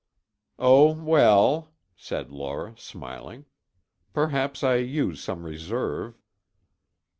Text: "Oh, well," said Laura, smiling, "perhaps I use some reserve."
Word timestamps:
"Oh, 0.57 0.93
well," 0.95 1.75
said 1.95 2.31
Laura, 2.31 2.73
smiling, 2.75 3.45
"perhaps 4.13 4.63
I 4.63 4.77
use 4.77 5.21
some 5.23 5.43
reserve." 5.45 6.17